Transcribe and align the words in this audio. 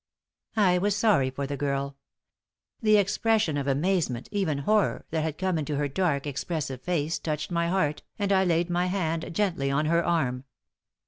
I 0.57 0.79
was 0.79 0.95
sorry 0.95 1.29
for 1.29 1.45
the 1.45 1.55
girl. 1.55 1.95
The 2.81 2.97
expression 2.97 3.55
of 3.55 3.67
amazement 3.67 4.29
even 4.31 4.57
horror 4.57 5.05
that 5.11 5.21
had 5.21 5.37
come 5.37 5.59
into 5.59 5.75
her 5.75 5.87
dark, 5.87 6.25
expressive 6.25 6.81
face 6.81 7.19
touched 7.19 7.51
my 7.51 7.67
heart, 7.67 8.01
and 8.17 8.31
I 8.31 8.43
laid 8.43 8.67
my 8.71 8.87
hand 8.87 9.29
gently 9.31 9.69
on 9.69 9.85
her 9.85 10.03
arm. 10.03 10.45